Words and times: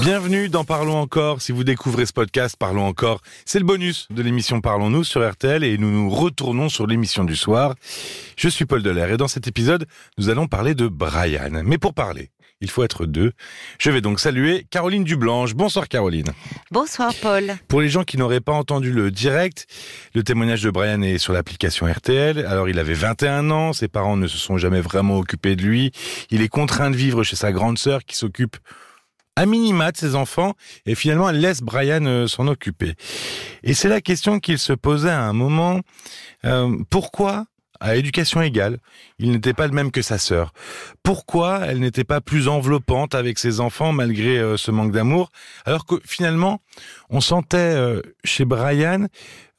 Bienvenue 0.00 0.48
dans 0.48 0.64
Parlons 0.64 0.98
encore. 0.98 1.40
Si 1.40 1.52
vous 1.52 1.64
découvrez 1.64 2.06
ce 2.06 2.12
podcast, 2.12 2.56
Parlons 2.58 2.86
encore. 2.86 3.20
C'est 3.44 3.58
le 3.58 3.64
bonus 3.64 4.06
de 4.10 4.22
l'émission 4.22 4.60
Parlons-nous 4.60 5.04
sur 5.04 5.28
RTL 5.28 5.64
et 5.64 5.78
nous 5.78 5.90
nous 5.90 6.10
retournons 6.10 6.68
sur 6.68 6.86
l'émission 6.86 7.24
du 7.24 7.34
soir. 7.34 7.74
Je 8.36 8.48
suis 8.48 8.66
Paul 8.66 8.82
Delair 8.82 9.10
et 9.10 9.16
dans 9.16 9.28
cet 9.28 9.48
épisode, 9.48 9.86
nous 10.18 10.28
allons 10.28 10.46
parler 10.46 10.74
de 10.74 10.86
Brian. 10.86 11.62
Mais 11.64 11.78
pour 11.78 11.94
parler, 11.94 12.30
il 12.60 12.70
faut 12.70 12.84
être 12.84 13.06
deux. 13.06 13.32
Je 13.78 13.90
vais 13.90 14.00
donc 14.00 14.20
saluer 14.20 14.66
Caroline 14.70 15.04
Dublanche. 15.04 15.54
Bonsoir 15.54 15.88
Caroline. 15.88 16.28
Bonsoir 16.70 17.12
Paul. 17.20 17.54
Pour 17.68 17.80
les 17.80 17.88
gens 17.88 18.04
qui 18.04 18.16
n'auraient 18.16 18.40
pas 18.40 18.52
entendu 18.52 18.92
le 18.92 19.10
direct, 19.10 19.66
le 20.14 20.22
témoignage 20.22 20.62
de 20.62 20.70
Brian 20.70 21.02
est 21.02 21.18
sur 21.18 21.32
l'application 21.32 21.86
RTL. 21.86 22.44
Alors 22.46 22.68
il 22.68 22.78
avait 22.78 22.94
21 22.94 23.50
ans, 23.50 23.72
ses 23.72 23.88
parents 23.88 24.16
ne 24.16 24.26
se 24.26 24.38
sont 24.38 24.58
jamais 24.58 24.80
vraiment 24.80 25.18
occupés 25.18 25.56
de 25.56 25.62
lui. 25.62 25.90
Il 26.30 26.42
est 26.42 26.48
contraint 26.48 26.90
de 26.90 26.96
vivre 26.96 27.22
chez 27.24 27.36
sa 27.36 27.50
grande 27.52 27.78
sœur 27.78 28.04
qui 28.04 28.16
s'occupe 28.16 28.56
à 29.36 29.46
minima 29.46 29.92
de 29.92 29.96
ses 29.96 30.14
enfants 30.14 30.54
et 30.86 30.94
finalement 30.94 31.28
elle 31.30 31.40
laisse 31.40 31.60
Brian 31.60 32.04
euh, 32.06 32.26
s'en 32.26 32.46
occuper. 32.46 32.94
Et 33.62 33.74
c'est 33.74 33.88
la 33.88 34.00
question 34.00 34.40
qu'il 34.40 34.58
se 34.58 34.72
posait 34.72 35.10
à 35.10 35.22
un 35.22 35.32
moment. 35.32 35.80
Euh, 36.44 36.76
pourquoi 36.90 37.46
à 37.80 37.96
éducation 37.96 38.42
égale, 38.42 38.78
il 39.18 39.30
n'était 39.30 39.52
pas 39.52 39.66
le 39.66 39.72
même 39.72 39.90
que 39.90 40.02
sa 40.02 40.18
sœur? 40.18 40.52
Pourquoi 41.02 41.60
elle 41.66 41.80
n'était 41.80 42.04
pas 42.04 42.20
plus 42.20 42.48
enveloppante 42.48 43.14
avec 43.14 43.38
ses 43.38 43.60
enfants 43.60 43.92
malgré 43.92 44.38
euh, 44.38 44.56
ce 44.56 44.70
manque 44.70 44.92
d'amour, 44.92 45.30
alors 45.64 45.84
que 45.84 45.96
finalement, 46.04 46.60
on 47.10 47.20
sentait 47.20 47.56
euh, 47.56 48.00
chez 48.24 48.44
Brian 48.44 49.06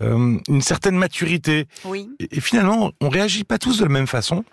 euh, 0.02 0.38
une 0.48 0.62
certaine 0.62 0.96
maturité. 0.96 1.68
Oui. 1.86 2.10
Et, 2.20 2.38
et 2.38 2.42
finalement, 2.42 2.92
on 3.02 3.10
réagit 3.10 3.44
pas 3.44 3.58
tous 3.58 3.80
de 3.80 3.84
la 3.84 3.90
même 3.90 4.08
façon. 4.08 4.44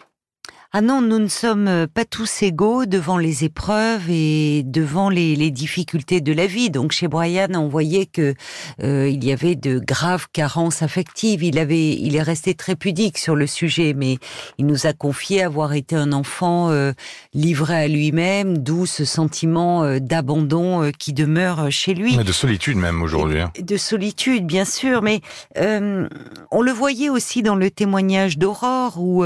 Ah 0.77 0.81
non, 0.81 1.01
nous 1.01 1.21
ne 1.21 1.29
sommes 1.29 1.69
euh, 1.69 1.87
pas 1.87 2.05
tous 2.05 2.43
égaux 2.43 2.85
devant 2.85 3.17
les 3.17 3.45
épreuves 3.45 4.11
et 4.11 4.65
devant 4.65 5.09
les, 5.09 5.37
les 5.37 5.53
difficultés 5.53 6.21
de 6.21 6.33
la 6.33 6.49
vie. 6.49 6.69
Donc 6.69 6.91
chez 6.91 7.07
Brian, 7.07 7.47
on 7.55 7.69
voyait 7.69 8.07
que 8.07 8.35
euh, 8.83 9.09
il 9.09 9.23
y 9.23 9.31
avait 9.31 9.55
de 9.55 9.79
graves 9.79 10.27
carences 10.33 10.83
affectives. 10.83 11.45
Il 11.45 11.61
avait, 11.61 11.93
il 11.93 12.17
est 12.17 12.23
resté 12.23 12.55
très 12.55 12.75
pudique 12.75 13.19
sur 13.19 13.37
le 13.37 13.47
sujet, 13.47 13.95
mais 13.97 14.19
il 14.59 14.67
nous 14.67 14.89
a 14.89 14.93
confié 14.93 15.45
avoir 15.45 15.75
été 15.75 15.95
un 15.95 16.11
enfant 16.13 16.71
euh, 16.71 16.91
livré 17.35 17.77
à 17.77 17.87
lui-même, 17.87 18.59
d'où 18.59 18.85
ce 18.85 19.05
sentiment 19.05 19.85
euh, 19.85 20.01
d'abandon 20.01 20.91
qui 20.99 21.13
demeure 21.13 21.71
chez 21.71 21.95
lui. 21.95 22.17
De 22.17 22.33
solitude 22.33 22.79
même 22.79 23.01
aujourd'hui. 23.01 23.43
hein. 23.43 23.53
de 23.63 23.77
solitude, 23.77 24.45
bien 24.45 24.65
sûr, 24.65 25.03
mais 25.03 25.21
on 25.57 26.63
le 26.63 26.73
voyait 26.73 27.11
aussi 27.11 27.43
dans 27.43 27.55
le 27.55 27.71
témoignage 27.71 28.39
d'Aurore, 28.39 29.01
où 29.01 29.25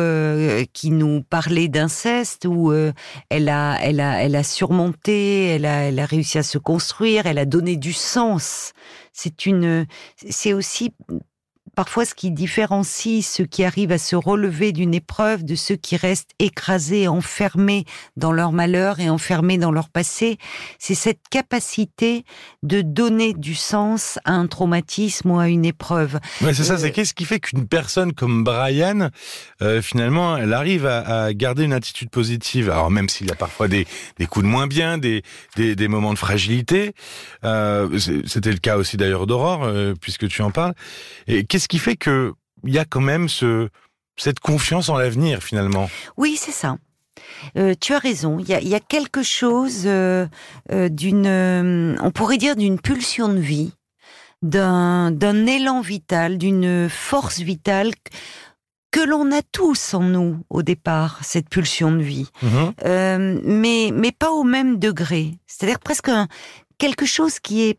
qui 0.75 0.91
nous 0.91 1.23
parlait 1.41 1.69
d'inceste, 1.69 2.47
où 2.47 2.72
euh, 2.72 2.92
elle 3.31 3.48
a, 3.48 3.78
elle 3.81 4.00
a, 4.00 4.20
elle 4.25 4.34
a 4.34 4.42
surmonté, 4.42 5.47
elle 5.47 5.67
a, 5.67 5.83
elle 5.84 6.00
a 6.00 6.05
réussi 6.05 6.36
à 6.36 6.42
se 6.42 6.58
construire, 6.58 7.27
elle 7.27 7.39
a 7.39 7.45
donné 7.45 7.77
du 7.77 7.92
sens. 7.92 8.72
C'est 9.12 9.47
une, 9.47 9.86
c'est 10.17 10.53
aussi 10.53 10.92
parfois 11.79 12.05
ce 12.05 12.17
qui 12.17 12.33
différencie 12.33 13.25
ceux 13.25 13.45
qui 13.45 13.62
arrivent 13.62 13.93
à 13.93 13.98
se 13.98 14.17
relever 14.17 14.73
d'une 14.73 14.95
épreuve 14.95 15.45
de 15.45 15.55
ceux 15.55 15.77
qui 15.77 15.97
restent 15.97 16.33
écrasés, 16.41 17.07
enfermés 17.07 17.85
dans 18.17 18.33
leur 18.33 18.51
malheur 18.51 18.98
et 18.98 19.09
enfermés 19.09 19.59
dans 19.59 19.70
leur 19.70 19.89
passé, 19.89 20.39
c'est 20.81 20.97
cette 20.97 21.20
capacité 21.31 22.25
de 22.65 22.81
donner 22.81 23.33
du 23.33 23.55
sens 23.55 24.19
à 24.25 24.33
un 24.33 24.48
traumatisme 24.48 25.31
ou 25.31 25.39
à 25.39 25.48
une 25.48 25.65
épreuve. 25.65 26.19
Ouais, 26.41 26.53
c'est 26.53 26.65
ça, 26.65 26.73
Euh, 26.73 26.79
c'est 26.79 26.91
qu'est-ce 26.91 27.15
qui 27.15 27.25
fait 27.25 27.39
qu'une 27.39 27.69
personne 27.69 28.13
comme 28.13 28.42
Brian, 28.42 29.11
euh, 29.63 29.81
finalement, 29.81 30.37
elle 30.37 30.55
arrive 30.55 30.85
à, 30.85 31.27
à 31.27 31.33
garder 31.33 31.63
une 31.63 31.73
attitude 31.73 32.11
positive? 32.11 32.70
Alors 32.70 32.91
même 32.91 33.09
s'il 33.09 33.29
y 33.29 33.31
a 33.31 33.37
parfois 33.37 33.69
des, 33.69 33.87
des 34.19 34.27
coups 34.27 34.45
de 34.45 34.51
moins 34.51 34.67
bien, 34.67 34.98
des, 34.98 35.23
des, 35.55 35.77
des 35.77 35.87
moments 35.87 36.13
de 36.13 36.19
fragilité. 36.19 36.92
Euh, 37.45 38.01
C'était 38.27 38.51
le 38.51 38.59
cas 38.59 38.79
aussi 38.79 38.97
d'ailleurs 38.97 39.29
d'Aurore, 39.29 39.65
puisque 40.01 40.27
tu 40.27 40.42
en 40.42 40.51
parles. 40.51 40.75
Et 41.29 41.45
qu'est-ce 41.45 41.67
qui 41.69 41.78
fait 41.78 41.97
que 41.97 42.33
il 42.64 42.73
y 42.74 42.79
a 42.79 42.84
quand 42.84 43.01
même 43.01 43.29
ce 43.29 43.68
cette 44.17 44.40
confiance 44.40 44.89
en 44.89 44.96
l'avenir 44.98 45.42
finalement 45.42 45.89
Oui, 46.17 46.36
c'est 46.36 46.51
ça. 46.52 46.77
Euh, 47.56 47.74
tu 47.80 47.95
as 47.95 47.98
raison. 47.98 48.39
Il 48.40 48.48
y 48.48 48.55
a, 48.55 48.61
il 48.61 48.68
y 48.68 48.74
a 48.74 48.80
quelque 48.80 49.23
chose 49.23 49.83
euh, 49.86 50.27
euh, 50.73 50.89
d'une, 50.89 51.96
on 52.01 52.11
pourrait 52.11 52.39
dire 52.39 52.57
d'une 52.57 52.80
pulsion 52.80 53.28
de 53.28 53.39
vie, 53.39 53.73
d'un 54.42 55.11
d'un 55.11 55.46
élan 55.46 55.80
vital, 55.80 56.39
d'une 56.39 56.89
force 56.89 57.39
vitale 57.40 57.92
que- 58.90 59.05
l'on 59.07 59.30
a 59.30 59.42
tous 59.52 59.95
en 59.95 60.02
nous 60.02 60.39
au 60.51 60.62
départ, 60.62 61.20
cette 61.23 61.48
pulsion 61.48 61.92
de 61.92 62.02
vie. 62.02 62.28
Mhm. 62.42 62.73
Euh, 62.84 63.40
mais 63.45 63.90
mais 63.92 64.11
pas 64.12 64.30
au 64.33 64.42
même 64.42 64.78
degré. 64.78 65.39
C'est-à-dire 65.46 65.78
presque 65.78 66.08
un- 66.08 66.27
quelque 66.78 67.06
chose 67.06 67.39
qui 67.40 67.62
est 67.68 67.78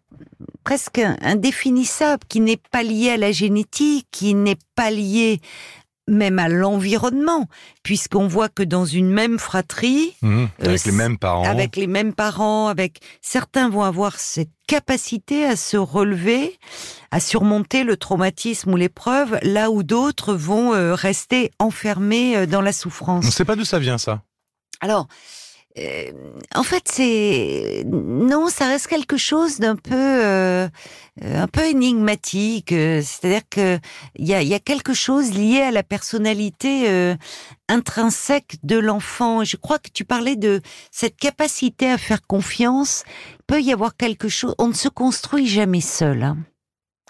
presque 0.63 0.99
indéfinissable, 1.21 2.23
qui 2.27 2.39
n'est 2.41 2.59
pas 2.71 2.83
lié 2.83 3.11
à 3.11 3.17
la 3.17 3.31
génétique, 3.31 4.07
qui 4.11 4.33
n'est 4.33 4.57
pas 4.75 4.91
lié 4.91 5.39
même 6.07 6.39
à 6.39 6.49
l'environnement, 6.49 7.45
puisqu'on 7.83 8.27
voit 8.27 8.49
que 8.49 8.63
dans 8.63 8.83
une 8.85 9.11
même 9.11 9.37
fratrie, 9.37 10.15
Mhm. 10.23 10.49
Euh, 10.63 10.65
Avec 10.65 10.85
les 10.85 10.91
mêmes 10.91 11.17
parents. 11.19 11.43
avec 11.45 11.75
les 11.75 11.85
mêmes 11.85 12.13
parents, 12.13 12.67
avec 12.67 12.99
certains 13.21 13.69
vont 13.69 13.83
avoir 13.83 14.19
cette 14.19 14.49
capacité 14.67 15.45
à 15.45 15.55
se 15.55 15.77
relever, 15.77 16.57
à 17.11 17.19
surmonter 17.19 17.83
le 17.83 17.95
traumatisme 17.95 18.73
ou 18.73 18.75
l'épreuve, 18.75 19.37
là 19.43 19.69
où 19.69 19.83
d'autres 19.83 20.33
vont 20.33 20.73
euh, 20.73 20.95
rester 20.95 21.51
enfermés 21.59 22.35
euh, 22.35 22.45
dans 22.47 22.61
la 22.61 22.71
On 22.71 22.73
souffrance. 22.73 23.25
ne 23.25 23.31
sait 23.31 23.45
pas 23.45 23.55
d'où 23.55 23.65
ça 23.65 23.77
vient 23.77 23.99
ça? 23.99 24.23
Alors, 24.81 25.07
euh, 25.79 26.11
en 26.55 26.63
fait, 26.63 26.83
c'est 26.87 27.83
non, 27.85 28.49
ça 28.49 28.67
reste 28.67 28.87
quelque 28.87 29.17
chose 29.17 29.59
d'un 29.59 29.75
peu, 29.75 29.95
euh, 29.95 30.67
un 31.23 31.47
peu 31.47 31.65
énigmatique. 31.65 32.71
euh, 32.71 33.01
C'est-à-dire 33.03 33.41
que 33.49 33.79
il 34.15 34.27
y 34.27 34.33
a, 34.33 34.41
y 34.43 34.53
a 34.53 34.59
quelque 34.59 34.93
chose 34.93 35.31
lié 35.33 35.61
à 35.61 35.71
la 35.71 35.83
personnalité 35.83 36.89
euh, 36.89 37.15
intrinsèque 37.69 38.57
de 38.63 38.77
l'enfant. 38.77 39.43
Je 39.43 39.57
crois 39.57 39.79
que 39.79 39.89
tu 39.93 40.05
parlais 40.05 40.35
de 40.35 40.61
cette 40.91 41.17
capacité 41.17 41.89
à 41.89 41.97
faire 41.97 42.25
confiance. 42.27 43.03
Il 43.39 43.45
peut 43.47 43.61
y 43.61 43.71
avoir 43.71 43.95
quelque 43.95 44.27
chose. 44.29 44.55
On 44.57 44.67
ne 44.67 44.73
se 44.73 44.89
construit 44.89 45.47
jamais 45.47 45.81
seul. 45.81 46.23
Hein. 46.23 46.37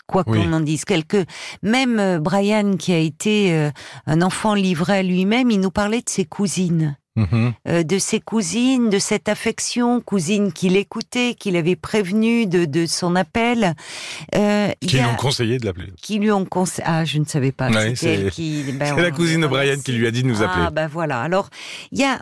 Quoi 0.07 0.23
Oui. 0.27 0.39
qu'on 0.43 0.53
en 0.53 0.59
dise, 0.59 0.85
quelque 0.85 1.23
même 1.61 1.99
euh, 1.99 2.19
Brian 2.19 2.77
qui 2.77 2.93
a 2.93 2.97
été 2.97 3.53
euh, 3.53 3.69
un 4.07 4.21
enfant 4.23 4.55
livré 4.55 4.97
à 4.97 5.03
lui-même, 5.03 5.51
il 5.51 5.59
nous 5.59 5.69
parlait 5.71 6.01
de 6.01 6.09
ses 6.09 6.25
cousines 6.25 6.97
Mhm. 7.19 7.53
euh, 7.67 7.83
de 7.83 7.97
ses 7.99 8.19
cousines, 8.19 8.89
de 8.89 8.99
cette 8.99 9.29
affection, 9.29 10.01
cousine 10.01 10.51
qu'il 10.53 10.75
écoutait, 10.77 11.35
qu'il 11.35 11.55
avait 11.55 11.75
prévenu 11.75 12.45
de, 12.45 12.65
de 12.65 12.85
son 12.85 13.15
appel. 13.15 13.73
Euh, 14.35 14.71
Qui 14.81 14.97
lui 14.97 14.99
a- 14.99 15.09
ont 15.09 15.15
conseillé 15.15 15.57
de 15.57 15.65
l'appeler. 15.65 15.91
qui 16.01 16.19
lui 16.19 16.31
ont 16.31 16.45
conseillé. 16.45 16.83
Ah, 16.87 17.05
je 17.05 17.19
ne 17.19 17.25
savais 17.25 17.51
pas. 17.51 17.69
Ouais, 17.69 17.95
c'est- 17.95 18.13
elle 18.13 18.31
qui. 18.31 18.63
ben, 18.73 18.95
la 18.95 19.11
cousine 19.11 19.41
de 19.41 19.47
Brian 19.47 19.77
qui 19.83 19.91
lui 19.91 20.07
a 20.07 20.11
dit 20.11 20.23
de 20.23 20.27
nous 20.27 20.41
appeler. 20.41 20.65
Ah, 20.67 20.71
ben 20.71 20.87
voilà. 20.87 21.21
Alors, 21.21 21.49
il 21.91 21.99
y 21.99 22.03
a. 22.03 22.21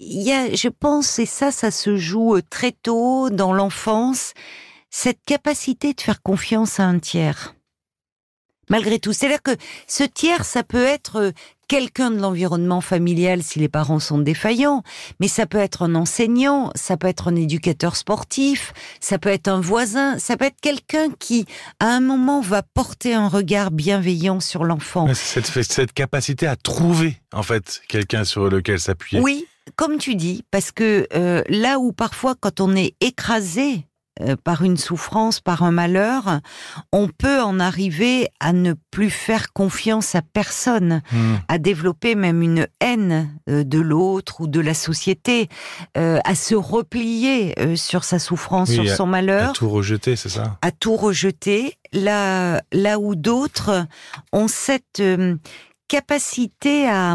Il 0.00 0.22
y 0.22 0.30
a, 0.32 0.54
je 0.54 0.68
pense, 0.68 1.18
et 1.18 1.26
ça, 1.26 1.50
ça 1.50 1.72
se 1.72 1.96
joue 1.96 2.36
euh, 2.36 2.42
très 2.48 2.70
tôt 2.70 3.30
dans 3.30 3.52
l'enfance, 3.52 4.32
cette 4.90 5.18
capacité 5.26 5.92
de 5.92 6.00
faire 6.00 6.22
confiance 6.22 6.78
à 6.78 6.84
un 6.84 7.00
tiers. 7.00 7.56
Malgré 8.68 8.98
tout. 8.98 9.12
C'est-à-dire 9.12 9.42
que 9.42 9.56
ce 9.86 10.04
tiers, 10.04 10.44
ça 10.44 10.62
peut 10.62 10.84
être 10.84 11.16
euh, 11.16 11.32
quelqu'un 11.68 12.10
de 12.10 12.18
l'environnement 12.18 12.80
familial 12.80 13.42
si 13.42 13.58
les 13.58 13.68
parents 13.68 14.00
sont 14.00 14.18
défaillants, 14.18 14.82
mais 15.20 15.28
ça 15.28 15.46
peut 15.46 15.58
être 15.58 15.82
un 15.82 15.94
enseignant, 15.94 16.70
ça 16.74 16.96
peut 16.96 17.06
être 17.06 17.28
un 17.28 17.36
éducateur 17.36 17.94
sportif, 17.94 18.72
ça 19.00 19.18
peut 19.18 19.28
être 19.28 19.48
un 19.48 19.60
voisin, 19.60 20.18
ça 20.18 20.36
peut 20.36 20.46
être 20.46 20.60
quelqu'un 20.60 21.10
qui, 21.18 21.44
à 21.78 21.86
un 21.86 22.00
moment, 22.00 22.40
va 22.40 22.62
porter 22.62 23.14
un 23.14 23.28
regard 23.28 23.70
bienveillant 23.70 24.40
sur 24.40 24.64
l'enfant. 24.64 25.06
Cette 25.14 25.92
capacité 25.92 26.46
à 26.46 26.56
trouver 26.56 27.20
en 27.32 27.42
fait 27.42 27.82
quelqu'un 27.88 28.24
sur 28.24 28.48
lequel 28.48 28.80
s'appuyer. 28.80 29.22
Oui, 29.22 29.46
comme 29.76 29.98
tu 29.98 30.14
dis, 30.14 30.44
parce 30.50 30.72
que 30.72 31.06
euh, 31.14 31.42
là 31.48 31.78
où 31.78 31.92
parfois, 31.92 32.34
quand 32.38 32.60
on 32.60 32.74
est 32.74 32.94
écrasé 33.00 33.84
euh, 34.20 34.36
par 34.42 34.62
une 34.62 34.76
souffrance, 34.76 35.40
par 35.40 35.62
un 35.62 35.70
malheur, 35.70 36.40
on 36.92 37.08
peut 37.08 37.40
en 37.42 37.60
arriver 37.60 38.28
à 38.40 38.52
ne 38.52 38.74
plus 38.90 39.10
faire 39.10 39.52
confiance 39.52 40.14
à 40.14 40.22
personne, 40.22 41.02
Mhm. 41.12 41.40
à 41.48 41.58
développer 41.58 42.14
même 42.14 42.42
une 42.42 42.66
haine 42.80 43.30
euh, 43.48 43.64
de 43.64 43.78
l'autre 43.78 44.40
ou 44.40 44.46
de 44.46 44.60
la 44.60 44.74
société, 44.74 45.48
euh, 45.96 46.18
à 46.24 46.34
se 46.34 46.54
replier 46.54 47.54
sur 47.76 48.04
sa 48.04 48.18
souffrance, 48.18 48.68
Oui, 48.70 48.74
sur 48.76 48.92
à- 48.92 48.96
son 48.96 49.04
À 49.04 49.06
malheur 49.06 49.52
tout 49.52 49.68
rejeter, 49.68 50.16
c'est 50.16 50.28
ça? 50.28 50.58
à 50.62 50.70
tout 50.70 50.96
rejeter, 50.96 51.74
là, 51.92 52.62
là 52.72 52.98
où 52.98 53.14
d'autres 53.14 53.86
ont 54.32 54.48
cette 54.48 55.02
capacité 55.88 56.88
à, 56.88 57.14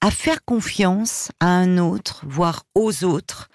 à 0.00 0.10
faire 0.10 0.44
confiance 0.44 1.30
à 1.40 1.46
un 1.48 1.78
autre, 1.78 2.22
voire 2.26 2.62
aux 2.74 3.04
autres, 3.04 3.48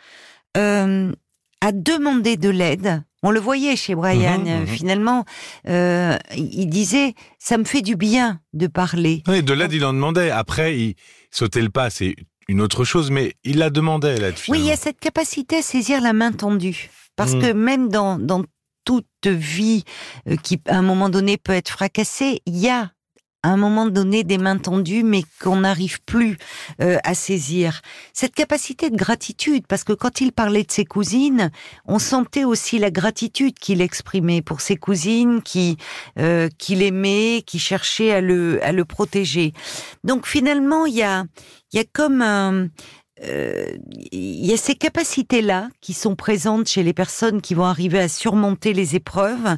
euh, 0.57 1.11
à 1.61 1.71
demander 1.71 2.37
de 2.37 2.49
l'aide. 2.49 3.03
On 3.23 3.31
le 3.31 3.39
voyait 3.39 3.75
chez 3.75 3.95
Brian, 3.95 4.39
Mhm, 4.39 4.59
mhm. 4.61 4.67
finalement, 4.67 5.25
euh, 5.67 6.17
il 6.35 6.67
disait, 6.67 7.15
ça 7.39 7.57
me 7.57 7.63
fait 7.63 7.81
du 7.81 7.95
bien 7.95 8.39
de 8.53 8.67
parler. 8.67 9.23
Oui, 9.27 9.41
de 9.41 9.53
l'aide, 9.53 9.73
il 9.73 9.83
en 9.83 9.93
demandait. 9.93 10.29
Après, 10.29 10.77
il 10.77 10.95
sautait 11.31 11.61
le 11.61 11.69
pas. 11.69 11.89
C'est 11.89 12.15
une 12.47 12.61
autre 12.61 12.83
chose, 12.83 13.09
mais 13.09 13.33
il 13.43 13.57
la 13.57 13.71
demandait, 13.71 14.15
elle, 14.15 14.35
Oui, 14.47 14.59
il 14.59 14.65
y 14.65 14.71
a 14.71 14.75
cette 14.75 14.99
capacité 14.99 15.57
à 15.57 15.61
saisir 15.63 16.01
la 16.01 16.13
main 16.13 16.31
tendue. 16.31 16.91
Parce 17.15 17.33
mm. 17.33 17.41
que 17.41 17.53
même 17.53 17.89
dans, 17.89 18.19
dans 18.19 18.43
toute 18.83 19.07
vie 19.25 19.83
euh, 20.29 20.35
qui, 20.35 20.61
à 20.67 20.77
un 20.77 20.83
moment 20.83 21.09
donné, 21.09 21.37
peut 21.37 21.53
être 21.53 21.69
fracassée, 21.69 22.41
il 22.45 22.57
y 22.57 22.69
a 22.69 22.91
à 23.45 23.49
un 23.49 23.57
moment 23.57 23.85
donné 23.85 24.23
des 24.23 24.39
mains 24.39 24.57
tendues, 24.57 25.03
mais 25.03 25.21
qu'on 25.39 25.57
n'arrive 25.57 26.01
plus 26.01 26.39
euh, 26.81 26.97
à 27.03 27.13
saisir. 27.13 27.81
Cette 28.11 28.33
capacité 28.33 28.89
de 28.89 28.95
gratitude, 28.95 29.67
parce 29.67 29.83
que 29.83 29.93
quand 29.93 30.19
il 30.19 30.31
parlait 30.31 30.63
de 30.63 30.71
ses 30.71 30.83
cousines, 30.83 31.51
on 31.85 31.99
sentait 31.99 32.43
aussi 32.43 32.79
la 32.79 32.89
gratitude 32.89 33.53
qu'il 33.59 33.81
exprimait 33.81 34.41
pour 34.41 34.61
ses 34.61 34.77
cousines, 34.77 35.43
qui 35.43 35.77
euh, 36.17 36.49
qu'il 36.57 36.81
aimait, 36.81 37.43
qui 37.45 37.59
cherchait 37.59 38.11
à 38.11 38.19
le 38.19 38.63
à 38.63 38.71
le 38.71 38.83
protéger. 38.83 39.53
Donc 40.03 40.25
finalement, 40.25 40.87
il 40.87 40.95
y 40.95 41.03
a 41.03 41.25
il 41.71 41.77
y 41.77 41.79
a 41.79 41.85
comme 41.93 42.23
un 42.23 42.69
euh, 43.23 43.77
il 44.11 44.45
y 44.45 44.53
a 44.53 44.57
ces 44.57 44.73
capacités-là 44.73 45.69
qui 45.81 45.93
sont 45.93 46.15
présentes 46.15 46.67
chez 46.67 46.81
les 46.81 46.93
personnes 46.93 47.41
qui 47.41 47.53
vont 47.53 47.65
arriver 47.65 47.99
à 47.99 48.09
surmonter 48.09 48.73
les 48.73 48.95
épreuves 48.95 49.55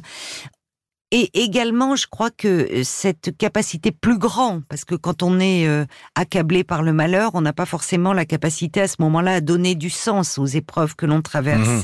et 1.10 1.42
également, 1.42 1.96
je 1.96 2.06
crois 2.06 2.30
que 2.30 2.48
euh, 2.48 2.84
cette 2.84 3.36
capacité 3.36 3.92
plus 3.92 4.18
grande, 4.18 4.62
parce 4.68 4.84
que 4.84 4.94
quand 4.94 5.22
on 5.22 5.40
est 5.40 5.66
euh, 5.66 5.86
accablé 6.14 6.64
par 6.64 6.82
le 6.82 6.92
malheur, 6.92 7.30
on 7.34 7.40
n'a 7.40 7.54
pas 7.54 7.64
forcément 7.64 8.12
la 8.12 8.26
capacité 8.26 8.82
à 8.82 8.88
ce 8.88 8.96
moment-là 9.00 9.34
à 9.34 9.40
donner 9.40 9.74
du 9.74 9.88
sens 9.88 10.36
aux 10.36 10.46
épreuves 10.46 10.96
que 10.96 11.06
l'on 11.06 11.22
traverse. 11.22 11.68
Mhm. 11.68 11.82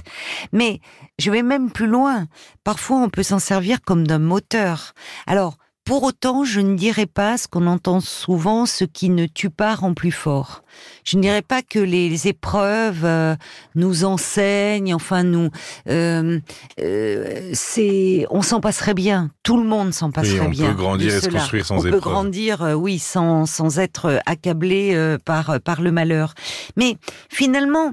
Mais 0.53 0.81
je 1.19 1.31
vais 1.31 1.43
même 1.43 1.71
plus 1.71 1.87
loin. 1.87 2.26
Parfois, 2.65 2.99
on 2.99 3.09
peut 3.09 3.23
s'en 3.23 3.38
servir 3.38 3.81
comme 3.81 4.06
d'un 4.06 4.19
moteur. 4.19 4.93
Alors, 5.26 5.56
pour 5.84 6.02
autant, 6.02 6.44
je 6.44 6.60
ne 6.60 6.76
dirais 6.76 7.06
pas 7.06 7.36
ce 7.36 7.46
qu'on 7.46 7.66
entend 7.66 8.00
souvent, 8.00 8.64
ce 8.64 8.84
qui 8.84 9.10
ne 9.10 9.26
tue 9.26 9.50
pas 9.50 9.75
rend 9.75 9.92
plus 9.92 10.12
fort. 10.12 10.62
Je 11.04 11.19
ne 11.19 11.22
dirais 11.22 11.42
pas 11.42 11.60
que 11.62 11.78
les 11.78 12.26
épreuves 12.26 13.04
euh, 13.04 13.36
nous 13.75 14.04
enseignent, 14.04 14.94
enfin 14.94 15.25
nous, 15.25 15.50
euh, 15.90 16.40
euh, 16.81 17.50
c'est, 17.52 18.26
on 18.31 18.40
s'en 18.40 18.60
passerait 18.60 18.94
bien. 18.94 19.31
Tout 19.42 19.58
le 19.58 19.64
monde 19.64 19.92
s'en 19.92 20.10
passerait 20.10 20.48
bien. 20.48 20.66
On 20.66 20.70
peut 20.70 20.82
grandir 20.82 21.14
et 21.14 21.20
se 21.20 21.28
construire 21.28 21.66
sans 21.66 21.75
on 21.75 21.78
épreuve. 21.78 21.92
On 21.92 21.96
peut 21.96 22.10
grandir, 22.10 22.75
oui, 22.76 22.98
sans 22.98 23.44
sans 23.44 23.78
être 23.78 24.20
accablé 24.25 25.16
par 25.26 25.60
par 25.60 25.82
le 25.82 25.92
malheur. 25.92 26.32
Mais 26.76 26.96
finalement, 27.28 27.92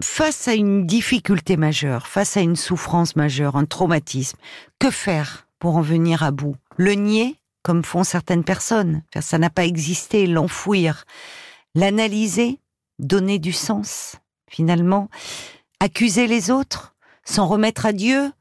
face 0.00 0.48
à 0.48 0.54
une 0.54 0.84
difficulté 0.84 1.56
majeure, 1.56 2.08
face 2.08 2.36
à 2.36 2.40
une 2.40 2.56
souffrance 2.56 3.14
majeure, 3.14 3.56
un 3.56 3.66
traumatisme, 3.66 4.36
que 4.80 4.90
faire? 4.90 5.46
Pour 5.62 5.76
en 5.76 5.80
venir 5.80 6.24
à 6.24 6.32
bout. 6.32 6.56
Le 6.76 6.94
nier, 6.94 7.36
comme 7.62 7.84
font 7.84 8.02
certaines 8.02 8.42
personnes, 8.42 9.04
ça 9.20 9.38
n'a 9.38 9.48
pas 9.48 9.64
existé, 9.64 10.26
l'enfouir, 10.26 11.04
l'analyser, 11.76 12.58
donner 12.98 13.38
du 13.38 13.52
sens, 13.52 14.16
finalement, 14.50 15.08
accuser 15.78 16.26
les 16.26 16.50
autres, 16.50 16.96
s'en 17.22 17.46
remettre 17.46 17.86
à 17.86 17.92
Dieu, 17.92 18.32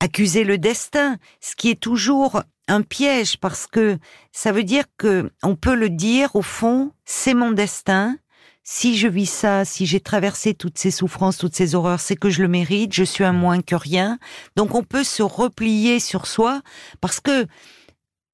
accuser 0.00 0.44
le 0.44 0.56
destin, 0.56 1.18
ce 1.42 1.56
qui 1.56 1.68
est 1.68 1.78
toujours 1.78 2.42
un 2.68 2.80
piège 2.80 3.36
parce 3.36 3.66
que 3.66 3.98
ça 4.32 4.50
veut 4.50 4.64
dire 4.64 4.84
que 4.96 5.30
on 5.42 5.56
peut 5.56 5.74
le 5.74 5.90
dire 5.90 6.34
au 6.36 6.42
fond, 6.42 6.92
c'est 7.04 7.34
mon 7.34 7.50
destin, 7.50 8.16
si 8.64 8.96
je 8.96 9.08
vis 9.08 9.26
ça, 9.26 9.64
si 9.64 9.86
j'ai 9.86 10.00
traversé 10.00 10.54
toutes 10.54 10.78
ces 10.78 10.90
souffrances, 10.90 11.38
toutes 11.38 11.54
ces 11.54 11.74
horreurs, 11.74 12.00
c'est 12.00 12.16
que 12.16 12.30
je 12.30 12.42
le 12.42 12.48
mérite, 12.48 12.92
je 12.92 13.04
suis 13.04 13.24
un 13.24 13.32
moins 13.32 13.60
que 13.60 13.74
rien. 13.74 14.18
Donc 14.56 14.74
on 14.74 14.84
peut 14.84 15.04
se 15.04 15.22
replier 15.22 15.98
sur 16.00 16.26
soi 16.26 16.62
parce 17.00 17.20
que, 17.20 17.46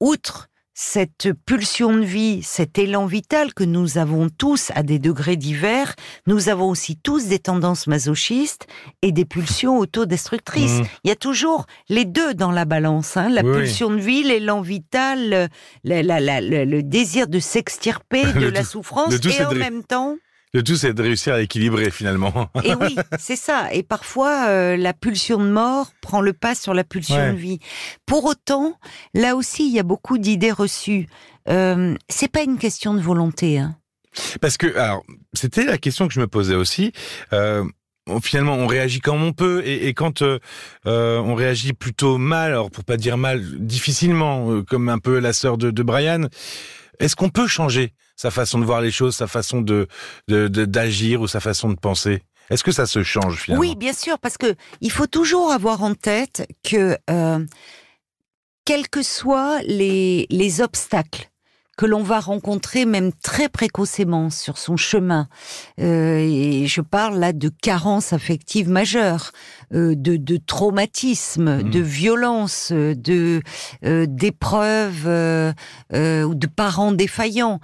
outre 0.00 0.48
cette 0.80 1.32
pulsion 1.44 1.92
de 1.92 2.04
vie, 2.04 2.40
cet 2.44 2.78
élan 2.78 3.06
vital 3.06 3.52
que 3.52 3.64
nous 3.64 3.98
avons 3.98 4.28
tous 4.28 4.70
à 4.76 4.84
des 4.84 5.00
degrés 5.00 5.34
divers, 5.34 5.96
nous 6.28 6.50
avons 6.50 6.70
aussi 6.70 6.96
tous 6.96 7.26
des 7.26 7.40
tendances 7.40 7.88
masochistes 7.88 8.69
et 9.02 9.10
des 9.10 9.25
pulsions 9.25 9.78
autodestructrices. 9.78 10.78
Mmh. 10.78 10.86
Il 11.02 11.08
y 11.08 11.10
a 11.10 11.16
toujours 11.16 11.66
les 11.88 12.04
deux 12.04 12.32
dans 12.32 12.52
la 12.52 12.64
balance, 12.64 13.16
hein, 13.16 13.28
la 13.28 13.42
pulsion 13.42 13.90
de 13.90 13.96
vie, 13.96 14.22
l'élan 14.22 14.60
vital, 14.60 15.50
le, 15.82 16.80
désir 16.82 17.26
de 17.26 17.40
s'extirper 17.40 18.32
de 18.34 18.46
la 18.46 18.62
souffrance 18.62 19.14
et 19.14 19.44
en 19.44 19.54
même 19.54 19.82
temps 19.82 20.16
le 20.55 20.62
tout, 20.62 20.77
c'est 20.77 20.95
de 20.95 21.03
réussir 21.03 21.35
à 21.35 21.41
équilibrer 21.41 21.91
finalement. 21.91 22.50
Et 22.65 22.75
oui, 22.75 22.97
c'est 23.19 23.37
ça. 23.37 23.73
Et 23.73 23.83
parfois, 23.83 24.49
euh, 24.49 24.77
la 24.77 24.95
pulsion 24.95 25.39
de 25.39 25.50
mort 25.50 25.93
prend 26.00 26.21
le 26.21 26.33
pas 26.33 26.55
sur 26.55 26.75
la 26.75 26.85
pulsion 26.85 27.33
de 27.33 27.37
vie. 27.37 27.59
Pour 28.06 28.25
autant, 28.25 28.79
là 29.15 29.37
aussi, 29.37 29.67
il 29.67 29.75
y 29.75 29.79
a 29.79 29.83
beaucoup 29.83 30.19
d'idées 30.19 30.53
reçues. 30.53 31.06
Euh, 31.49 31.95
c'est 32.09 32.31
pas 32.31 32.43
une 32.43 32.59
question 32.59 32.95
de 32.95 33.00
volonté. 33.00 33.59
Hein. 33.59 33.77
Parce 34.41 34.56
que, 34.56 34.77
alors, 34.77 35.03
c'était 35.35 35.65
la 35.65 35.79
question 35.79 36.09
que 36.09 36.15
je 36.15 36.21
me 36.21 36.27
posais 36.27 36.55
aussi. 36.55 36.93
Euh, 37.33 37.65
finalement, 38.23 38.55
on 38.55 38.67
réagit 38.67 39.00
comme 39.00 39.23
on 39.23 39.33
peut, 39.33 39.62
et, 39.67 39.93
quand 39.93 40.23
euh, 40.23 40.39
on 40.85 41.35
réagit 41.35 41.75
plutôt 41.75 42.17
mal, 42.17 42.53
alors 42.53 42.71
pour 42.71 42.85
pas 42.85 42.97
dire 42.97 43.19
mal, 43.19 43.43
difficilement, 43.59 44.62
comme 44.62 44.89
un 44.89 44.99
peu 44.99 45.19
la 45.19 45.35
sœur 45.35 45.59
de, 45.59 45.71
de 45.71 45.83
Brian, 45.83 46.23
est-ce 47.00 47.17
qu'on 47.17 47.31
peut 47.31 47.47
changer 47.47 47.95
sa 48.17 48.31
façon 48.31 48.59
de 48.59 48.65
voir 48.65 48.81
les 48.81 48.91
choses, 48.91 49.17
sa 49.17 49.27
façon 49.27 49.61
de 49.61 49.89
d'agir 50.29 51.21
ou 51.21 51.29
sa 51.29 51.41
façon 51.41 51.71
de 51.71 51.77
penser? 51.77 52.23
Est-ce 52.50 52.65
que 52.65 52.73
ça 52.73 52.87
se 52.87 53.03
change 53.03 53.43
finalement? 53.43 53.61
Oui, 53.61 53.77
bien 53.77 53.93
sûr, 53.93 54.19
parce 54.19 54.39
que 54.39 54.55
il 54.81 54.91
faut 54.91 55.06
toujours 55.06 55.53
avoir 55.53 55.83
en 55.83 55.95
tête 55.95 56.49
que 56.65 56.97
euh, 57.11 57.45
quels 58.65 58.89
que 58.89 59.03
soient 59.03 59.61
les, 59.62 60.27
les 60.31 60.61
obstacles 60.61 61.31
que 61.78 61.86
l'on 61.86 62.02
va 62.02 62.19
rencontrer 62.19 62.84
même 62.84 63.12
très 63.12 63.48
précocement 63.48 64.30
sur 64.30 64.58
son 64.58 64.76
chemin. 64.76 65.28
Euh, 65.80 66.19
et 66.19 66.66
je 66.66 66.80
parle 66.80 67.19
là 67.19 67.32
de 67.32 67.48
carence 67.48 68.12
affective 68.12 68.69
majeure, 68.69 69.30
euh, 69.72 69.94
de, 69.94 70.16
de 70.16 70.36
traumatisme, 70.38 71.58
mmh. 71.58 71.70
de 71.70 71.80
violence, 71.80 72.72
de 72.72 73.40
euh, 73.84 74.06
d'épreuves 74.08 75.06
euh, 75.06 75.52
euh, 75.94 76.25
ou 76.25 76.34
de 76.34 76.48
parents 76.48 76.92
défaillants. 76.92 77.60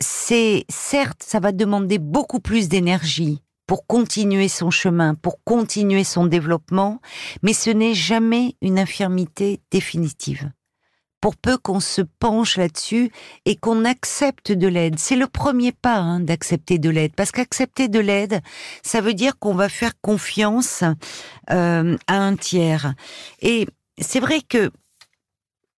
c'est 0.00 0.64
certes, 0.68 1.22
ça 1.24 1.38
va 1.38 1.52
demander 1.52 1.98
beaucoup 1.98 2.40
plus 2.40 2.68
d'énergie 2.68 3.42
pour 3.68 3.86
continuer 3.86 4.48
son 4.48 4.70
chemin, 4.70 5.14
pour 5.14 5.42
continuer 5.44 6.02
son 6.02 6.26
développement, 6.26 7.00
mais 7.42 7.52
ce 7.52 7.70
n'est 7.70 7.94
jamais 7.94 8.56
une 8.60 8.78
infirmité 8.78 9.60
définitive 9.70 10.50
pour 11.20 11.36
peu 11.36 11.58
qu'on 11.58 11.80
se 11.80 12.02
penche 12.02 12.56
là-dessus 12.56 13.10
et 13.44 13.56
qu'on 13.56 13.84
accepte 13.84 14.52
de 14.52 14.68
l'aide. 14.68 14.98
C'est 14.98 15.16
le 15.16 15.26
premier 15.26 15.72
pas 15.72 15.96
hein, 15.96 16.20
d'accepter 16.20 16.78
de 16.78 16.90
l'aide, 16.90 17.12
parce 17.14 17.32
qu'accepter 17.32 17.88
de 17.88 17.98
l'aide, 17.98 18.40
ça 18.82 19.00
veut 19.00 19.14
dire 19.14 19.38
qu'on 19.38 19.54
va 19.54 19.68
faire 19.68 19.92
confiance 20.00 20.84
euh, 21.50 21.96
à 22.06 22.16
un 22.16 22.36
tiers. 22.36 22.94
Et 23.40 23.66
c'est 23.98 24.20
vrai 24.20 24.40
que 24.40 24.70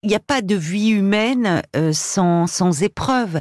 il 0.03 0.09
n'y 0.09 0.17
a 0.17 0.21
pas 0.21 0.41
de 0.41 0.55
vie 0.55 0.91
humaine 0.91 1.63
euh, 1.77 1.93
sans, 1.93 2.47
sans 2.47 2.83
épreuve. 2.83 3.41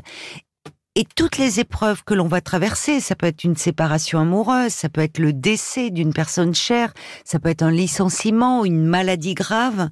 Et 0.96 1.06
toutes 1.16 1.38
les 1.38 1.60
épreuves 1.60 2.04
que 2.04 2.16
l'on 2.16 2.28
va 2.28 2.42
traverser, 2.42 3.00
ça 3.00 3.16
peut 3.16 3.28
être 3.28 3.44
une 3.44 3.56
séparation 3.56 4.20
amoureuse, 4.20 4.74
ça 4.74 4.90
peut 4.90 5.02
être 5.02 5.20
le 5.20 5.34
décès 5.34 5.92
d'une 5.92 6.14
personne 6.14 6.56
chère, 6.56 6.94
ça 7.24 7.40
peut 7.40 7.50
être 7.50 7.62
un 7.62 7.72
licenciement, 7.72 8.66
une 8.66 8.86
maladie 8.86 9.36
grave, 9.36 9.90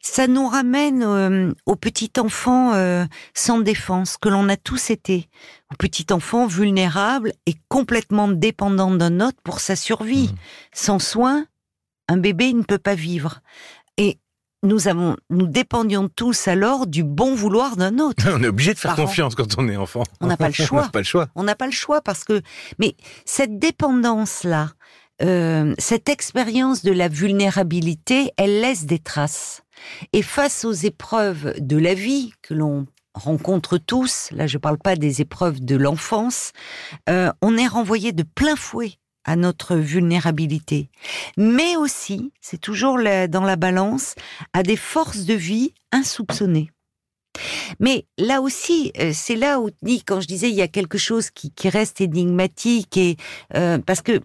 ça 0.00 0.28
nous 0.28 0.46
ramène 0.46 1.02
euh, 1.02 1.52
au 1.66 1.74
petit 1.74 2.12
enfant 2.18 2.72
euh, 2.74 3.04
sans 3.34 3.58
défense 3.58 4.16
que 4.16 4.28
l'on 4.28 4.48
a 4.48 4.56
tous 4.56 4.90
été, 4.90 5.28
au 5.72 5.76
petit 5.76 6.06
enfant 6.12 6.46
vulnérable 6.46 7.32
et 7.46 7.54
complètement 7.68 8.28
dépendant 8.28 8.92
d'un 8.92 9.20
autre 9.20 9.38
pour 9.42 9.58
sa 9.58 9.74
survie. 9.74 10.28
Mmh. 10.28 10.36
Sans 10.72 10.98
soin, 11.00 11.46
un 12.06 12.16
bébé 12.16 12.52
ne 12.52 12.62
peut 12.62 12.78
pas 12.78 12.94
vivre. 12.94 13.40
Et 13.96 14.18
nous 14.62 14.88
avons, 14.88 15.16
nous 15.30 15.46
dépendions 15.46 16.08
tous 16.08 16.48
alors 16.48 16.86
du 16.86 17.04
bon 17.04 17.34
vouloir 17.34 17.76
d'un 17.76 17.98
autre. 17.98 18.24
on 18.32 18.42
est 18.42 18.48
obligé 18.48 18.74
de 18.74 18.78
faire 18.78 18.96
confiance 18.96 19.34
quand 19.34 19.58
on 19.58 19.68
est 19.68 19.76
enfant. 19.76 20.02
On 20.20 20.26
n'a 20.26 20.36
pas 20.36 20.48
le 20.48 20.54
choix. 20.54 20.80
on 20.82 20.84
n'a 20.84 20.90
pas 20.90 20.98
le 20.98 21.04
choix. 21.04 21.28
On 21.34 21.42
n'a 21.44 21.54
pas 21.54 21.66
le 21.66 21.72
choix 21.72 22.00
parce 22.00 22.24
que, 22.24 22.42
mais 22.78 22.96
cette 23.24 23.58
dépendance-là, 23.58 24.70
euh, 25.22 25.74
cette 25.78 26.08
expérience 26.08 26.82
de 26.82 26.92
la 26.92 27.08
vulnérabilité, 27.08 28.32
elle 28.36 28.60
laisse 28.60 28.86
des 28.86 28.98
traces. 28.98 29.62
Et 30.12 30.22
face 30.22 30.64
aux 30.64 30.72
épreuves 30.72 31.54
de 31.58 31.76
la 31.76 31.94
vie 31.94 32.32
que 32.42 32.54
l'on 32.54 32.86
rencontre 33.14 33.78
tous, 33.78 34.28
là 34.32 34.46
je 34.46 34.56
ne 34.56 34.60
parle 34.60 34.78
pas 34.78 34.96
des 34.96 35.20
épreuves 35.20 35.60
de 35.60 35.76
l'enfance, 35.76 36.52
euh, 37.08 37.32
on 37.42 37.56
est 37.56 37.66
renvoyé 37.66 38.12
de 38.12 38.22
plein 38.22 38.56
fouet 38.56 38.98
à 39.28 39.36
notre 39.36 39.76
vulnérabilité, 39.76 40.88
mais 41.36 41.76
aussi, 41.76 42.32
c'est 42.40 42.60
toujours 42.60 42.96
dans 42.96 43.44
la 43.44 43.56
balance, 43.56 44.14
à 44.54 44.62
des 44.62 44.76
forces 44.76 45.26
de 45.26 45.34
vie 45.34 45.74
insoupçonnées. 45.92 46.70
Mais 47.78 48.06
là 48.16 48.40
aussi, 48.40 48.90
euh, 48.98 49.12
c'est 49.12 49.36
là 49.36 49.60
où, 49.60 49.68
quand 50.06 50.22
je 50.22 50.26
disais, 50.26 50.48
il 50.48 50.56
y 50.56 50.62
a 50.62 50.68
quelque 50.68 50.96
chose 50.96 51.28
qui, 51.30 51.52
reste 51.68 52.00
énigmatique, 52.00 52.96
et 52.96 53.16
euh, 53.54 53.78
parce 53.78 54.00
que 54.00 54.20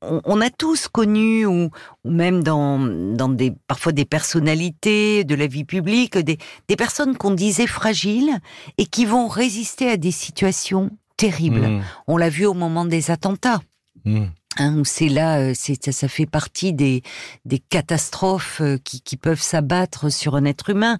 on, 0.00 0.40
a 0.40 0.48
tous 0.48 0.88
connu, 0.88 1.44
ou, 1.44 1.70
même 2.04 2.42
dans, 2.42 2.78
dans 2.78 3.28
des, 3.28 3.52
parfois 3.68 3.92
des 3.92 4.06
personnalités 4.06 5.24
de 5.24 5.34
la 5.34 5.46
vie 5.46 5.64
publique, 5.64 6.16
des, 6.16 6.38
des 6.68 6.76
personnes 6.76 7.16
qu'on 7.18 7.32
disait 7.32 7.68
fragiles 7.68 8.40
et 8.78 8.86
qui 8.86 9.04
vont 9.04 9.28
résister 9.28 9.90
à 9.90 9.96
des 9.98 10.10
situations 10.10 10.90
terrible. 11.16 11.60
Mmh. 11.60 11.82
On 12.08 12.16
l'a 12.16 12.30
vu 12.30 12.46
au 12.46 12.54
moment 12.54 12.84
des 12.84 13.12
attentats. 13.12 13.60
Mmh. 14.04 14.24
Hein, 14.58 14.76
où 14.76 14.84
c'est 14.84 15.08
là, 15.08 15.38
euh, 15.38 15.52
c'est 15.54 15.82
ça, 15.82 15.92
ça 15.92 16.08
fait 16.08 16.26
partie 16.26 16.74
des, 16.74 17.02
des 17.46 17.58
catastrophes 17.58 18.60
euh, 18.60 18.76
qui, 18.76 19.00
qui 19.00 19.16
peuvent 19.16 19.40
s'abattre 19.40 20.10
sur 20.10 20.34
un 20.34 20.44
être 20.44 20.70
humain. 20.70 20.98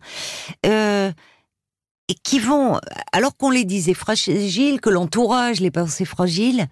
Euh, 0.65 1.13
et 2.09 2.15
qui 2.15 2.41
vont, 2.41 2.79
alors 3.13 3.37
qu'on 3.37 3.51
les 3.51 3.65
disait 3.65 3.95
fragiles, 3.95 4.81
que 4.81 4.91
l'entourage 4.91 5.61
les 5.61 5.71
pensait 5.71 6.05
fragiles, 6.05 6.67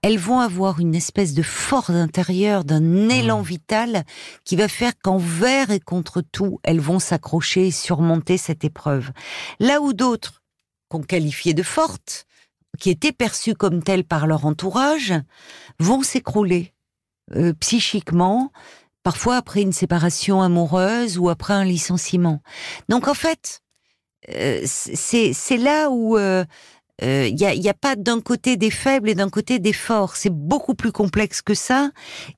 elles 0.00 0.18
vont 0.18 0.38
avoir 0.38 0.78
une 0.78 0.94
espèce 0.94 1.34
de 1.34 1.42
force 1.42 1.90
intérieure, 1.90 2.64
d'un 2.64 3.08
élan 3.08 3.42
vital 3.42 4.04
qui 4.44 4.56
va 4.56 4.68
faire 4.68 4.92
qu'envers 5.02 5.70
et 5.70 5.80
contre 5.80 6.22
tout, 6.22 6.60
elles 6.62 6.80
vont 6.80 7.00
s'accrocher 7.00 7.66
et 7.66 7.72
surmonter 7.72 8.38
cette 8.38 8.64
épreuve. 8.64 9.10
Là 9.58 9.80
où 9.80 9.92
d'autres, 9.92 10.42
qu'on 10.88 11.02
qualifiait 11.02 11.54
de 11.54 11.64
fortes, 11.64 12.26
qui 12.76 12.90
étaient 12.90 13.12
perçues 13.12 13.54
comme 13.54 13.82
telles 13.82 14.04
par 14.04 14.26
leur 14.26 14.46
entourage, 14.46 15.14
vont 15.78 16.02
s'écrouler 16.02 16.74
euh, 17.34 17.52
psychiquement, 17.54 18.52
parfois 19.02 19.36
après 19.36 19.62
une 19.62 19.72
séparation 19.72 20.42
amoureuse 20.42 21.18
ou 21.18 21.28
après 21.28 21.54
un 21.54 21.64
licenciement. 21.64 22.40
Donc 22.88 23.08
en 23.08 23.14
fait, 23.14 23.62
euh, 24.30 24.60
c'est 24.64 25.32
c'est 25.32 25.56
là 25.56 25.90
où 25.90 26.16
euh, 26.18 26.44
il 27.02 27.34
n'y 27.34 27.44
a, 27.44 27.54
y 27.54 27.68
a 27.68 27.74
pas 27.74 27.96
d'un 27.96 28.20
côté 28.20 28.56
des 28.56 28.70
faibles 28.70 29.08
et 29.08 29.14
d'un 29.14 29.28
côté 29.28 29.58
des 29.58 29.72
forts. 29.72 30.16
C'est 30.16 30.32
beaucoup 30.32 30.74
plus 30.74 30.92
complexe 30.92 31.42
que 31.42 31.54
ça. 31.54 31.90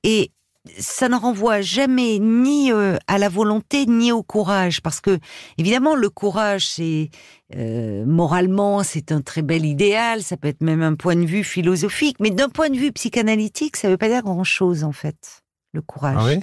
Et 0.03 0.31
ça 0.77 1.09
ne 1.09 1.15
renvoie 1.15 1.61
jamais 1.61 2.19
ni 2.19 2.71
euh, 2.71 2.97
à 3.07 3.17
la 3.17 3.29
volonté 3.29 3.85
ni 3.85 4.11
au 4.11 4.23
courage, 4.23 4.81
parce 4.81 5.01
que 5.01 5.19
évidemment 5.57 5.95
le 5.95 6.09
courage, 6.09 6.67
c'est 6.67 7.09
euh, 7.55 8.05
moralement, 8.05 8.83
c'est 8.83 9.11
un 9.11 9.21
très 9.21 9.41
bel 9.41 9.65
idéal. 9.65 10.21
Ça 10.21 10.37
peut 10.37 10.47
être 10.47 10.61
même 10.61 10.81
un 10.81 10.95
point 10.95 11.15
de 11.15 11.25
vue 11.25 11.43
philosophique, 11.43 12.17
mais 12.19 12.29
d'un 12.29 12.49
point 12.49 12.69
de 12.69 12.77
vue 12.77 12.91
psychanalytique, 12.91 13.77
ça 13.77 13.87
ne 13.87 13.93
veut 13.93 13.97
pas 13.97 14.09
dire 14.09 14.21
grand-chose 14.21 14.83
en 14.83 14.91
fait. 14.91 15.43
Le 15.73 15.81
courage. 15.81 16.17
Ah 16.19 16.25
oui? 16.25 16.39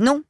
Non, 0.00 0.22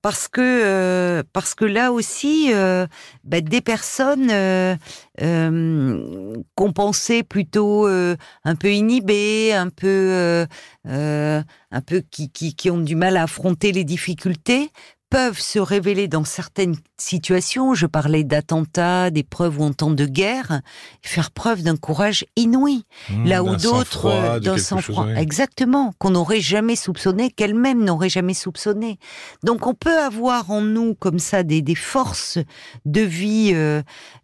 parce 0.00 0.28
que 0.28 0.40
euh, 0.40 1.24
parce 1.32 1.56
que 1.56 1.64
là 1.64 1.90
aussi, 1.90 2.52
euh, 2.54 2.86
bah, 3.24 3.40
des 3.40 3.60
personnes 3.60 4.30
euh, 4.30 4.76
euh, 5.20 6.32
qu'on 6.54 6.72
pensait 6.72 7.24
plutôt 7.24 7.88
un 7.88 8.54
peu 8.54 8.72
inhibées, 8.72 9.52
un 9.52 9.68
peu 9.68 10.46
un 10.84 11.80
peu 11.84 12.00
qui, 12.08 12.30
qui 12.30 12.54
qui 12.54 12.70
ont 12.70 12.78
du 12.78 12.94
mal 12.94 13.16
à 13.16 13.24
affronter 13.24 13.72
les 13.72 13.82
difficultés 13.82 14.70
peuvent 15.16 15.40
se 15.40 15.58
révéler 15.58 16.08
dans 16.08 16.24
certaines 16.24 16.76
situations, 16.98 17.72
je 17.72 17.86
parlais 17.86 18.22
d'attentats, 18.22 19.08
d'épreuves 19.08 19.58
ou 19.58 19.64
en 19.64 19.72
temps 19.72 19.90
de 19.90 20.04
guerre, 20.04 20.60
faire 21.00 21.30
preuve 21.30 21.62
d'un 21.62 21.78
courage 21.78 22.26
inouï. 22.36 22.84
Mmh, 23.08 23.24
là 23.24 23.42
où 23.42 23.56
d'autres 23.56 24.10
euh, 24.10 24.40
d'un 24.40 24.58
sang-froid, 24.58 25.06
oui. 25.06 25.14
exactement, 25.16 25.94
qu'on 25.98 26.10
n'aurait 26.10 26.42
jamais 26.42 26.76
soupçonné, 26.76 27.30
qu'elles-mêmes 27.30 27.82
n'auraient 27.82 28.10
jamais 28.10 28.34
soupçonné. 28.34 28.98
Donc 29.42 29.66
on 29.66 29.72
peut 29.72 29.98
avoir 29.98 30.50
en 30.50 30.60
nous 30.60 30.94
comme 30.94 31.18
ça 31.18 31.42
des, 31.42 31.62
des 31.62 31.74
forces 31.74 32.36
de 32.84 33.00
vie 33.00 33.52
euh, 33.54 33.80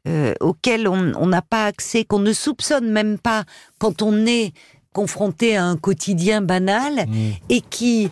euh, 0.06 0.34
auxquelles 0.40 0.88
on 0.88 1.14
on 1.16 1.26
n'a 1.26 1.40
pas 1.40 1.64
accès, 1.64 2.04
qu'on 2.04 2.18
ne 2.18 2.34
soupçonne 2.34 2.90
même 2.90 3.16
pas 3.18 3.44
quand 3.78 4.02
on 4.02 4.26
est 4.26 4.52
confronté 4.92 5.56
à 5.56 5.64
un 5.64 5.78
quotidien 5.78 6.42
banal 6.42 7.06
Mmh. 7.08 7.30
et 7.48 7.60
qui, 7.62 8.10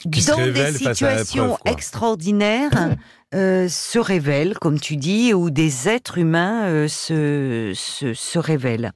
Qui 0.00 0.24
dans 0.24 0.36
des 0.36 0.72
situations 0.72 1.56
preuve, 1.56 1.72
extraordinaires, 1.74 2.96
euh, 3.34 3.68
se 3.68 3.98
révèlent, 3.98 4.58
comme 4.58 4.80
tu 4.80 4.96
dis, 4.96 5.34
ou 5.34 5.50
des 5.50 5.88
êtres 5.88 6.18
humains 6.18 6.64
euh, 6.68 6.88
se, 6.88 7.72
se, 7.74 8.14
se 8.14 8.38
révèlent. 8.38 8.92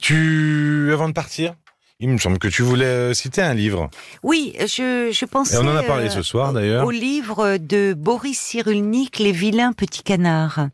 Tu, 0.00 0.90
avant 0.92 1.08
de 1.08 1.14
partir, 1.14 1.54
il 2.02 2.08
me 2.08 2.18
semble 2.18 2.38
que 2.38 2.48
tu 2.48 2.62
voulais 2.62 2.84
euh, 2.84 3.14
citer 3.14 3.42
un 3.42 3.54
livre. 3.54 3.88
Oui, 4.24 4.54
je, 4.58 5.10
je 5.12 5.24
pensais 5.24 5.54
Et 5.54 5.58
on 5.58 5.68
en 5.68 5.76
a 5.76 5.84
parlé 5.84 6.06
euh, 6.06 6.10
ce 6.10 6.22
soir 6.22 6.52
d'ailleurs. 6.52 6.84
au 6.84 6.90
livre 6.90 7.58
de 7.58 7.94
Boris 7.94 8.38
Cyrulnik, 8.38 9.20
Les 9.20 9.30
vilains 9.30 9.72
petits 9.72 10.02
canards, 10.02 10.66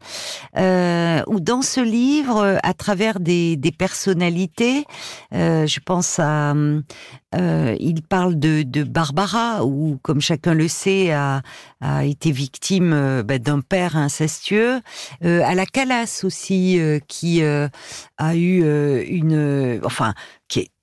euh, 0.56 1.22
où 1.26 1.38
dans 1.38 1.60
ce 1.60 1.82
livre, 1.82 2.58
à 2.62 2.72
travers 2.72 3.20
des, 3.20 3.56
des 3.56 3.72
personnalités, 3.72 4.86
euh, 5.34 5.66
je 5.66 5.80
pense 5.80 6.18
à, 6.18 6.54
il 7.34 8.02
parle 8.08 8.38
de, 8.38 8.62
de 8.62 8.82
Barbara, 8.84 9.66
ou 9.66 9.98
comme 10.00 10.22
chacun 10.22 10.54
le 10.54 10.66
sait, 10.66 11.12
a, 11.12 11.42
a 11.82 12.06
été 12.06 12.32
victime 12.32 13.22
bah, 13.22 13.38
d'un 13.38 13.60
père 13.60 13.98
incestueux, 13.98 14.80
à 15.22 15.54
la 15.54 15.66
Calas 15.66 16.22
aussi, 16.24 16.80
qui 17.06 17.42
a 17.42 18.34
eu 18.34 19.02
une, 19.04 19.78
enfin, 19.84 20.14
qui 20.48 20.60
est 20.60 20.70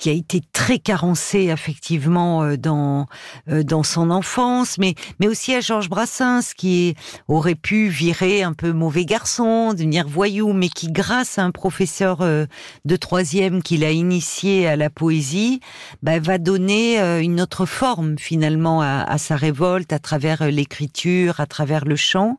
qui, 0.00 0.08
a 0.10 0.12
été 0.12 0.40
très 0.52 0.78
carencé 0.78 1.50
effectivement 1.52 2.42
euh, 2.42 2.56
dans 2.56 3.06
euh, 3.48 3.62
dans 3.62 3.82
son 3.82 4.10
enfance, 4.10 4.78
mais 4.78 4.94
mais 5.20 5.28
aussi 5.28 5.54
à 5.54 5.60
Georges 5.60 5.88
Brassens 5.88 6.54
qui 6.56 6.94
aurait 7.28 7.54
pu 7.54 7.88
virer 7.88 8.42
un 8.42 8.52
peu 8.54 8.72
mauvais 8.72 9.04
garçon, 9.04 9.72
devenir 9.72 10.08
voyou, 10.08 10.52
mais 10.52 10.68
qui 10.68 10.90
grâce 10.90 11.38
à 11.38 11.44
un 11.44 11.50
professeur 11.50 12.22
euh, 12.22 12.46
de 12.84 12.96
troisième 12.96 13.62
qui 13.62 13.76
l'a 13.76 13.92
initié 13.92 14.66
à 14.66 14.76
la 14.76 14.90
poésie, 14.90 15.60
bah, 16.02 16.18
va 16.18 16.38
donner 16.38 16.98
une 17.20 17.40
autre 17.40 17.66
forme 17.66 18.18
finalement 18.18 18.80
à, 18.82 19.02
à 19.02 19.18
sa 19.18 19.36
révolte 19.36 19.92
à 19.92 19.98
travers 19.98 20.50
l'écriture, 20.50 21.40
à 21.40 21.46
travers 21.46 21.84
le 21.84 21.96
chant. 21.96 22.38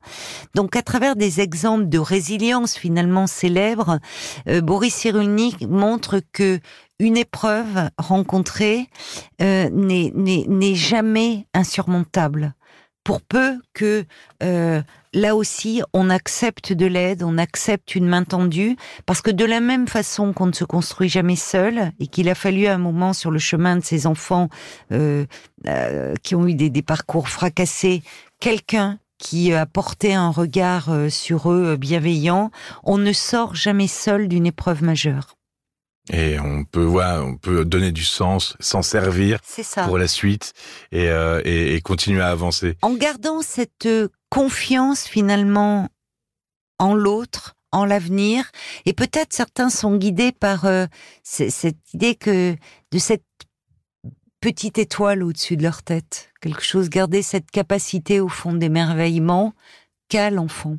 Donc 0.56 0.75
à 0.75 0.82
travers 0.82 1.15
des 1.15 1.41
exemples 1.41 1.88
de 1.88 2.00
résilience 2.00 2.75
finalement 2.75 3.27
célèbres, 3.27 4.00
Boris 4.62 4.94
Cyrulnik 4.94 5.62
montre 5.68 6.22
que 6.34 6.60
une 7.01 7.18
épreuve 7.18 7.50
rencontrée 7.98 8.88
euh, 9.41 9.70
n'est- 9.70 10.75
jamais 10.75 11.46
insurmontable. 11.53 12.53
Pour 13.03 13.22
peu 13.22 13.58
que 13.74 14.05
euh, 14.43 14.81
là 15.13 15.36
aussi 15.36 15.81
on 15.91 16.12
accepte 16.12 16.72
de 16.72 16.86
l'aide, 16.86 17.24
on 17.24 17.39
accepte 17.39 17.96
une 17.96 18.08
main 18.08 18.24
tendue, 18.24 18.75
parce 19.08 19.22
que 19.22 19.31
de 19.31 19.43
la 19.43 19.60
même 19.60 19.88
façon 19.88 20.34
qu'on 20.34 20.46
ne 20.46 20.53
se 20.53 20.65
construit 20.65 21.10
jamais 21.10 21.36
seul 21.36 21.91
et 22.00 22.05
qu'il 22.05 22.29
a 22.29 22.36
fallu 22.36 22.67
un 22.67 22.77
moment 22.77 23.13
sur 23.13 23.31
le 23.31 23.39
chemin 23.39 23.75
de 23.75 23.84
ces 23.84 24.05
enfants 24.05 24.50
euh, 24.91 25.25
qui 26.22 26.36
ont 26.36 26.48
eu 26.48 26.53
des, 26.53 26.81
parcours 26.84 27.27
fracassés, 27.27 28.03
quelqu'un 28.39 29.00
qui 29.17 29.51
a 29.51 29.65
porté 29.65 30.13
un 30.13 30.29
regard 30.29 30.91
sur 31.10 31.51
eux 31.51 31.75
bienveillant, 31.77 32.51
on 32.84 33.00
ne 33.00 33.13
sort 33.13 33.55
jamais 33.55 33.88
seul 33.88 34.27
d'une 34.27 34.46
épreuve 34.46 34.84
majeure. 34.84 35.36
Et 36.12 36.39
on 36.39 36.63
peut 36.63 36.84
voir, 36.84 37.25
on 37.25 37.38
peut 37.38 37.63
donner 37.63 37.91
du 37.91 38.03
sens, 38.03 38.55
s'en 38.60 38.81
servir 38.81 39.39
ça. 39.43 39.86
pour 39.86 39.98
la 39.98 40.08
suite 40.08 40.53
et, 40.91 41.10
euh, 41.10 41.41
et, 41.46 41.75
et 41.75 41.81
continuer 41.81 42.22
à 42.22 42.29
avancer. 42.29 42.75
En 42.81 42.93
gardant 42.96 43.41
cette 43.41 43.86
euh, 43.86 44.08
confiance 44.29 45.05
finalement 45.08 45.89
en 46.79 46.96
l'autre, 46.96 47.55
en 47.72 47.86
l'avenir, 47.86 48.51
et 48.86 48.93
peut-être 48.93 49.31
certains 49.31 49.70
sont 49.70 49.96
guidés 49.96 50.31
par 50.31 50.65
euh, 50.65 50.88
cette 51.24 51.93
idée 51.93 52.15
que 52.15 52.55
de 52.91 52.98
cette 52.98 53.24
petite 54.41 54.79
étoile 54.79 55.22
au-dessus 55.24 55.55
de 55.55 55.63
leur 55.63 55.84
tête, 55.84 56.31
quelque 56.41 56.63
chose, 56.63 56.89
garder 56.89 57.22
cette 57.22 57.51
capacité 57.51 58.20
au 58.20 58.27
fond 58.27 58.53
d'émerveillement 58.53 59.53
qu'a 60.10 60.31
l'enfant. 60.31 60.77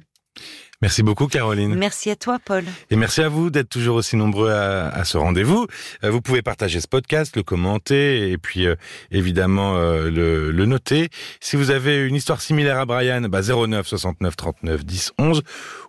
Merci 0.83 1.03
beaucoup 1.03 1.29
Caroline. 1.29 1.75
Merci 1.77 2.11
à 2.11 2.17
toi, 2.17 2.39
Paul. 2.45 2.65
Et 2.91 2.97
merci 2.97 3.23
à 3.23 3.29
vous 3.29 3.51
d'être 3.51 3.69
toujours 3.69 3.97
aussi 3.97 4.17
nombreux 4.17 4.51
à, 4.51 4.89
à 4.89 5.05
ce 5.05 5.17
rendez-vous. 5.17 5.67
Euh, 6.05 6.11
Vous 6.11 6.21
pouvez 6.21 6.43
partager 6.43 6.81
ce 6.81 6.89
podcast, 6.89 7.37
le 7.37 7.43
commenter 7.45 8.31
et 8.31 8.37
puis 8.39 8.67
euh, 8.67 8.75
évidemment 9.13 9.77
euh, 9.77 10.11
le, 10.11 10.51
le 10.51 10.67
noter. 10.67 11.09
Si 11.41 11.55
vous 11.57 11.71
avez 11.71 12.05
une 12.07 12.17
histoire 12.17 12.41
similaire 12.41 12.79
à 12.79 12.85
Brian, 12.85 13.23
bah 13.23 13.41
09 13.43 13.87
69 13.87 14.37
39 14.37 14.85
10 14.85 15.13
11 15.19 15.43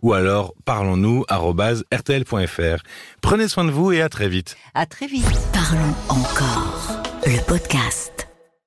ou 0.04 0.14
alors 0.14 0.54
parlons-nous 0.66 1.26
rtl.fr. 1.30 2.84
Prenez 3.22 3.48
soin 3.48 3.66
de 3.66 3.72
vous 3.72 3.92
et 3.92 4.02
à 4.02 4.10
très 4.10 4.30
vite. 4.30 4.56
À 4.76 4.86
très 4.86 5.08
vite. 5.08 5.26
Parlons 5.54 5.96
encore. 6.10 7.02
Le 7.26 7.44
podcast. 7.48 8.13